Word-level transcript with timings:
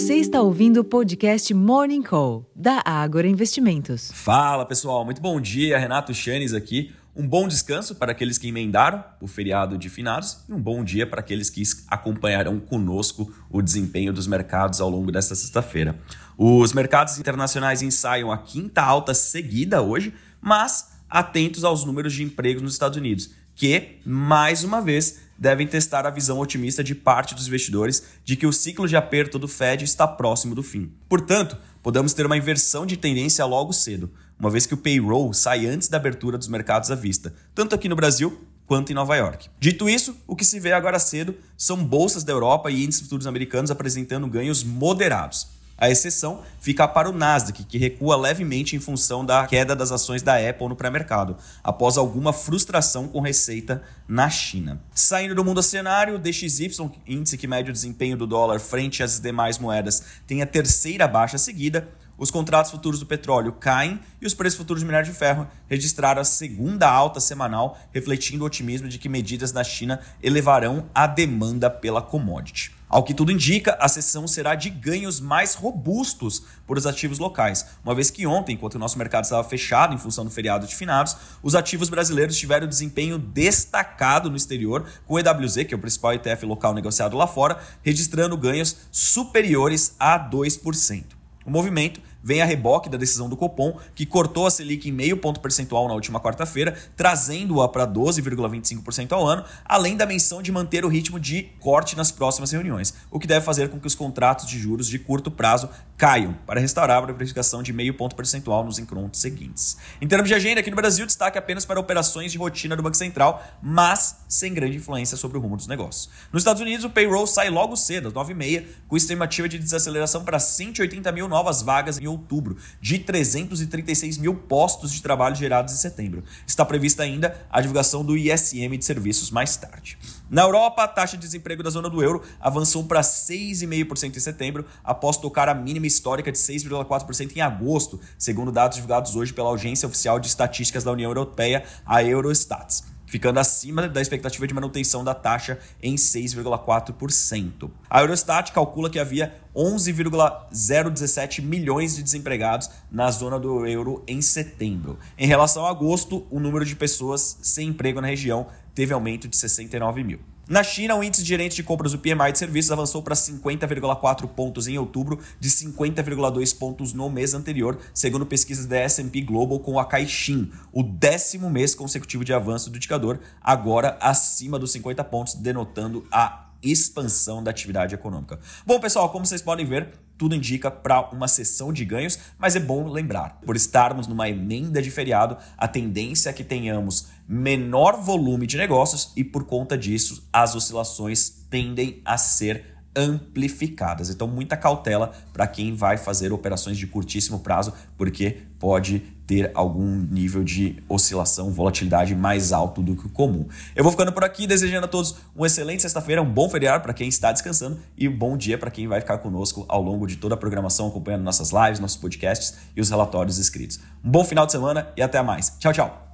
Você 0.00 0.14
está 0.14 0.40
ouvindo 0.40 0.80
o 0.80 0.84
podcast 0.84 1.52
Morning 1.52 2.00
Call, 2.00 2.50
da 2.56 2.82
Ágora 2.86 3.28
Investimentos. 3.28 4.10
Fala 4.14 4.64
pessoal, 4.64 5.04
muito 5.04 5.20
bom 5.20 5.38
dia. 5.38 5.78
Renato 5.78 6.14
Chanes 6.14 6.54
aqui. 6.54 6.90
Um 7.14 7.28
bom 7.28 7.46
descanso 7.46 7.94
para 7.94 8.12
aqueles 8.12 8.38
que 8.38 8.48
emendaram 8.48 9.04
o 9.20 9.26
feriado 9.26 9.76
de 9.76 9.90
finados 9.90 10.38
e 10.48 10.54
um 10.54 10.58
bom 10.58 10.82
dia 10.82 11.06
para 11.06 11.20
aqueles 11.20 11.50
que 11.50 11.62
acompanharão 11.86 12.58
conosco 12.58 13.30
o 13.50 13.60
desempenho 13.60 14.10
dos 14.10 14.26
mercados 14.26 14.80
ao 14.80 14.88
longo 14.88 15.12
desta 15.12 15.34
sexta-feira. 15.34 16.00
Os 16.38 16.72
mercados 16.72 17.18
internacionais 17.18 17.82
ensaiam 17.82 18.32
a 18.32 18.38
quinta 18.38 18.80
alta 18.80 19.12
seguida 19.12 19.82
hoje, 19.82 20.14
mas 20.40 20.92
atentos 21.10 21.62
aos 21.62 21.84
números 21.84 22.14
de 22.14 22.22
empregos 22.22 22.62
nos 22.62 22.72
Estados 22.72 22.96
Unidos, 22.96 23.32
que, 23.54 23.98
mais 24.06 24.64
uma 24.64 24.80
vez, 24.80 25.20
devem 25.40 25.66
testar 25.66 26.06
a 26.06 26.10
visão 26.10 26.38
otimista 26.38 26.84
de 26.84 26.94
parte 26.94 27.34
dos 27.34 27.48
investidores 27.48 28.02
de 28.22 28.36
que 28.36 28.46
o 28.46 28.52
ciclo 28.52 28.86
de 28.86 28.94
aperto 28.94 29.38
do 29.38 29.48
Fed 29.48 29.82
está 29.84 30.06
próximo 30.06 30.54
do 30.54 30.62
fim. 30.62 30.92
Portanto, 31.08 31.56
podemos 31.82 32.12
ter 32.12 32.26
uma 32.26 32.36
inversão 32.36 32.84
de 32.84 32.98
tendência 32.98 33.46
logo 33.46 33.72
cedo, 33.72 34.10
uma 34.38 34.50
vez 34.50 34.66
que 34.66 34.74
o 34.74 34.76
payroll 34.76 35.32
sai 35.32 35.66
antes 35.66 35.88
da 35.88 35.96
abertura 35.96 36.36
dos 36.36 36.48
mercados 36.48 36.90
à 36.90 36.94
vista, 36.94 37.32
tanto 37.54 37.74
aqui 37.74 37.88
no 37.88 37.96
Brasil 37.96 38.38
quanto 38.66 38.92
em 38.92 38.94
Nova 38.94 39.16
York. 39.16 39.48
Dito 39.58 39.88
isso, 39.88 40.14
o 40.26 40.36
que 40.36 40.44
se 40.44 40.60
vê 40.60 40.72
agora 40.72 40.98
cedo 40.98 41.34
são 41.56 41.82
bolsas 41.82 42.22
da 42.22 42.32
Europa 42.32 42.70
e 42.70 42.84
índices 42.84 43.02
futuros 43.02 43.26
americanos 43.26 43.70
apresentando 43.70 44.28
ganhos 44.28 44.62
moderados. 44.62 45.48
A 45.80 45.88
exceção 45.88 46.42
fica 46.60 46.86
para 46.86 47.08
o 47.08 47.12
Nasdaq, 47.12 47.64
que 47.64 47.78
recua 47.78 48.14
levemente 48.14 48.76
em 48.76 48.78
função 48.78 49.24
da 49.24 49.46
queda 49.46 49.74
das 49.74 49.90
ações 49.90 50.20
da 50.20 50.36
Apple 50.36 50.68
no 50.68 50.76
pré-mercado, 50.76 51.38
após 51.64 51.96
alguma 51.96 52.34
frustração 52.34 53.08
com 53.08 53.18
receita 53.18 53.82
na 54.06 54.28
China. 54.28 54.78
Saindo 54.94 55.34
do 55.34 55.42
mundo 55.42 55.62
cenário, 55.62 56.16
o 56.16 56.18
DXY, 56.18 56.90
índice 57.06 57.38
que 57.38 57.46
mede 57.46 57.70
o 57.70 57.72
desempenho 57.72 58.14
do 58.14 58.26
dólar 58.26 58.60
frente 58.60 59.02
às 59.02 59.18
demais 59.18 59.58
moedas, 59.58 60.02
tem 60.26 60.42
a 60.42 60.46
terceira 60.46 61.08
baixa 61.08 61.38
seguida, 61.38 61.88
os 62.18 62.30
contratos 62.30 62.70
futuros 62.70 63.00
do 63.00 63.06
petróleo 63.06 63.50
caem 63.52 63.98
e 64.20 64.26
os 64.26 64.34
preços 64.34 64.58
futuros 64.58 64.82
de 64.82 64.86
minério 64.86 65.10
de 65.10 65.18
ferro 65.18 65.48
registraram 65.66 66.20
a 66.20 66.24
segunda 66.26 66.86
alta 66.86 67.18
semanal, 67.20 67.78
refletindo 67.90 68.44
o 68.44 68.46
otimismo 68.46 68.86
de 68.86 68.98
que 68.98 69.08
medidas 69.08 69.50
na 69.50 69.64
China 69.64 69.98
elevarão 70.22 70.84
a 70.94 71.06
demanda 71.06 71.70
pela 71.70 72.02
commodity. 72.02 72.78
Ao 72.90 73.04
que 73.04 73.14
tudo 73.14 73.30
indica, 73.30 73.78
a 73.80 73.86
sessão 73.86 74.26
será 74.26 74.56
de 74.56 74.68
ganhos 74.68 75.20
mais 75.20 75.54
robustos 75.54 76.42
por 76.66 76.76
os 76.76 76.88
ativos 76.88 77.20
locais, 77.20 77.64
uma 77.84 77.94
vez 77.94 78.10
que 78.10 78.26
ontem, 78.26 78.54
enquanto 78.54 78.74
o 78.74 78.78
nosso 78.80 78.98
mercado 78.98 79.22
estava 79.22 79.48
fechado 79.48 79.94
em 79.94 79.98
função 79.98 80.24
do 80.24 80.30
feriado 80.30 80.66
de 80.66 80.74
finados, 80.74 81.16
os 81.40 81.54
ativos 81.54 81.88
brasileiros 81.88 82.36
tiveram 82.36 82.66
desempenho 82.66 83.16
destacado 83.16 84.28
no 84.28 84.36
exterior, 84.36 84.84
com 85.06 85.14
o 85.14 85.18
EWZ, 85.20 85.66
que 85.68 85.72
é 85.72 85.76
o 85.76 85.80
principal 85.80 86.14
ETF 86.14 86.44
local 86.44 86.74
negociado 86.74 87.16
lá 87.16 87.28
fora, 87.28 87.60
registrando 87.80 88.36
ganhos 88.36 88.76
superiores 88.90 89.94
a 89.96 90.18
2%. 90.18 91.04
O 91.46 91.50
movimento 91.50 92.00
vem 92.22 92.42
a 92.42 92.44
reboque 92.44 92.88
da 92.88 92.98
decisão 92.98 93.28
do 93.28 93.36
Copom, 93.36 93.78
que 93.94 94.06
cortou 94.06 94.46
a 94.46 94.50
Selic 94.50 94.88
em 94.88 94.92
meio 94.92 95.16
ponto 95.16 95.40
percentual 95.40 95.88
na 95.88 95.94
última 95.94 96.20
quarta-feira, 96.20 96.76
trazendo-a 96.96 97.68
para 97.68 97.86
12,25% 97.86 99.12
ao 99.12 99.26
ano, 99.26 99.44
além 99.64 99.96
da 99.96 100.06
menção 100.06 100.42
de 100.42 100.52
manter 100.52 100.84
o 100.84 100.88
ritmo 100.88 101.18
de 101.18 101.44
corte 101.60 101.96
nas 101.96 102.10
próximas 102.10 102.52
reuniões, 102.52 102.94
o 103.10 103.18
que 103.18 103.26
deve 103.26 103.44
fazer 103.44 103.68
com 103.68 103.80
que 103.80 103.86
os 103.86 103.94
contratos 103.94 104.46
de 104.46 104.58
juros 104.58 104.86
de 104.86 104.98
curto 104.98 105.30
prazo 105.30 105.68
caiam, 106.00 106.32
para 106.46 106.58
restaurar 106.58 107.02
a 107.02 107.12
verificação 107.12 107.62
de 107.62 107.74
meio 107.74 107.92
ponto 107.92 108.16
percentual 108.16 108.64
nos 108.64 108.78
encontros 108.78 109.20
seguintes. 109.20 109.76
Em 110.00 110.08
termos 110.08 110.28
de 110.28 110.34
agenda, 110.34 110.60
aqui 110.60 110.70
no 110.70 110.76
Brasil, 110.76 111.04
destaque 111.04 111.36
apenas 111.36 111.66
para 111.66 111.78
operações 111.78 112.32
de 112.32 112.38
rotina 112.38 112.74
do 112.74 112.82
Banco 112.82 112.96
Central, 112.96 113.44
mas 113.62 114.16
sem 114.26 114.54
grande 114.54 114.78
influência 114.78 115.14
sobre 115.18 115.36
o 115.36 115.40
rumo 115.42 115.58
dos 115.58 115.66
negócios. 115.66 116.08
Nos 116.32 116.40
Estados 116.40 116.62
Unidos, 116.62 116.86
o 116.86 116.90
payroll 116.90 117.26
sai 117.26 117.50
logo 117.50 117.76
cedo, 117.76 118.08
às 118.08 118.14
9h30, 118.14 118.64
com 118.88 118.96
estimativa 118.96 119.46
de 119.46 119.58
desaceleração 119.58 120.24
para 120.24 120.38
180 120.38 121.12
mil 121.12 121.28
novas 121.28 121.60
vagas 121.60 121.98
em 121.98 122.06
outubro, 122.06 122.56
de 122.80 122.98
336 123.00 124.16
mil 124.16 124.34
postos 124.34 124.92
de 124.92 125.02
trabalho 125.02 125.36
gerados 125.36 125.74
em 125.74 125.76
setembro. 125.76 126.24
Está 126.46 126.64
prevista 126.64 127.02
ainda 127.02 127.46
a 127.50 127.60
divulgação 127.60 128.02
do 128.02 128.16
ISM 128.16 128.78
de 128.78 128.86
serviços 128.86 129.30
mais 129.30 129.54
tarde. 129.58 129.98
Na 130.30 130.42
Europa, 130.42 130.84
a 130.84 130.88
taxa 130.88 131.16
de 131.16 131.26
desemprego 131.26 131.60
da 131.60 131.70
zona 131.70 131.90
do 131.90 132.02
euro 132.02 132.22
avançou 132.40 132.84
para 132.84 133.00
6,5% 133.00 134.16
em 134.16 134.20
setembro, 134.20 134.64
após 134.82 135.16
tocar 135.16 135.48
a 135.48 135.54
mínima 135.54 135.89
histórica 135.90 136.32
de 136.32 136.38
6,4% 136.38 137.36
em 137.36 137.40
agosto, 137.40 138.00
segundo 138.18 138.50
dados 138.50 138.76
divulgados 138.76 139.14
hoje 139.16 139.32
pela 139.32 139.52
Agência 139.52 139.86
Oficial 139.86 140.18
de 140.18 140.28
Estatísticas 140.28 140.84
da 140.84 140.92
União 140.92 141.10
Europeia, 141.10 141.64
a 141.84 142.02
Eurostat 142.02 142.82
ficando 143.10 143.40
acima 143.40 143.88
da 143.88 144.00
expectativa 144.00 144.46
de 144.46 144.54
manutenção 144.54 145.02
da 145.02 145.12
taxa 145.12 145.58
em 145.82 145.96
6,4%. 145.96 147.68
A 147.90 148.00
Eurostat 148.02 148.52
calcula 148.52 148.88
que 148.88 149.00
havia 149.00 149.34
11,017 149.54 151.42
milhões 151.42 151.96
de 151.96 152.04
desempregados 152.04 152.70
na 152.90 153.10
zona 153.10 153.36
do 153.36 153.66
euro 153.66 154.04
em 154.06 154.22
setembro. 154.22 154.96
Em 155.18 155.26
relação 155.26 155.66
a 155.66 155.70
agosto, 155.70 156.24
o 156.30 156.38
número 156.38 156.64
de 156.64 156.76
pessoas 156.76 157.38
sem 157.42 157.70
emprego 157.70 158.00
na 158.00 158.06
região 158.06 158.46
teve 158.76 158.94
aumento 158.94 159.26
de 159.26 159.36
69 159.36 160.04
mil. 160.04 160.20
Na 160.50 160.64
China, 160.64 160.96
o 160.96 161.04
índice 161.04 161.22
de 161.22 161.28
gerente 161.28 161.54
de 161.54 161.62
compras 161.62 161.92
do 161.92 161.98
PMI 162.00 162.32
de 162.32 162.38
serviços 162.40 162.72
avançou 162.72 163.00
para 163.04 163.14
50,4 163.14 164.26
pontos 164.26 164.66
em 164.66 164.76
outubro, 164.76 165.20
de 165.38 165.48
50,2 165.48 166.58
pontos 166.58 166.92
no 166.92 167.08
mês 167.08 167.34
anterior, 167.34 167.78
segundo 167.94 168.26
pesquisas 168.26 168.66
da 168.66 168.76
S&P 168.78 169.20
Global 169.20 169.60
com 169.60 169.78
a 169.78 169.84
Caixin, 169.84 170.50
o 170.72 170.82
décimo 170.82 171.48
mês 171.48 171.72
consecutivo 171.72 172.24
de 172.24 172.32
avanço 172.32 172.68
do 172.68 172.78
indicador, 172.78 173.20
agora 173.40 173.96
acima 174.00 174.58
dos 174.58 174.72
50 174.72 175.04
pontos, 175.04 175.34
denotando 175.34 176.04
a 176.10 176.49
expansão 176.62 177.42
da 177.42 177.50
atividade 177.50 177.94
econômica. 177.94 178.38
Bom, 178.66 178.78
pessoal, 178.80 179.10
como 179.10 179.26
vocês 179.26 179.42
podem 179.42 179.66
ver, 179.66 179.90
tudo 180.18 180.34
indica 180.34 180.70
para 180.70 181.08
uma 181.10 181.26
sessão 181.26 181.72
de 181.72 181.84
ganhos, 181.84 182.18
mas 182.38 182.54
é 182.54 182.60
bom 182.60 182.86
lembrar, 182.88 183.40
por 183.40 183.56
estarmos 183.56 184.06
numa 184.06 184.28
emenda 184.28 184.82
de 184.82 184.90
feriado, 184.90 185.36
a 185.56 185.66
tendência 185.66 186.28
é 186.28 186.32
que 186.32 186.44
tenhamos 186.44 187.06
menor 187.26 188.00
volume 188.02 188.46
de 188.46 188.58
negócios 188.58 189.12
e 189.16 189.24
por 189.24 189.44
conta 189.44 189.78
disso 189.78 190.28
as 190.32 190.54
oscilações 190.54 191.46
tendem 191.48 192.02
a 192.04 192.18
ser 192.18 192.79
amplificadas. 192.94 194.10
Então, 194.10 194.26
muita 194.26 194.56
cautela 194.56 195.12
para 195.32 195.46
quem 195.46 195.74
vai 195.74 195.96
fazer 195.96 196.32
operações 196.32 196.76
de 196.76 196.86
curtíssimo 196.86 197.40
prazo, 197.40 197.72
porque 197.96 198.38
pode 198.58 199.00
ter 199.26 199.50
algum 199.54 199.96
nível 199.96 200.42
de 200.42 200.82
oscilação, 200.88 201.52
volatilidade 201.52 202.16
mais 202.16 202.52
alto 202.52 202.82
do 202.82 202.96
que 202.96 203.06
o 203.06 203.08
comum. 203.08 203.46
Eu 203.76 203.84
vou 203.84 203.92
ficando 203.92 204.12
por 204.12 204.24
aqui, 204.24 204.44
desejando 204.44 204.86
a 204.86 204.88
todos 204.88 205.14
uma 205.36 205.46
excelente 205.46 205.82
sexta-feira, 205.82 206.20
um 206.20 206.28
bom 206.28 206.50
feriado 206.50 206.82
para 206.82 206.92
quem 206.92 207.08
está 207.08 207.30
descansando 207.30 207.78
e 207.96 208.08
um 208.08 208.16
bom 208.16 208.36
dia 208.36 208.58
para 208.58 208.72
quem 208.72 208.88
vai 208.88 209.00
ficar 209.00 209.18
conosco 209.18 209.64
ao 209.68 209.80
longo 209.80 210.04
de 210.04 210.16
toda 210.16 210.34
a 210.34 210.38
programação, 210.38 210.88
acompanhando 210.88 211.22
nossas 211.22 211.52
lives, 211.52 211.78
nossos 211.78 211.96
podcasts 211.96 212.56
e 212.76 212.80
os 212.80 212.90
relatórios 212.90 213.38
escritos. 213.38 213.78
Um 214.04 214.10
bom 214.10 214.24
final 214.24 214.46
de 214.46 214.52
semana 214.52 214.88
e 214.96 215.02
até 215.02 215.22
mais. 215.22 215.56
Tchau, 215.60 215.72
tchau. 215.72 216.09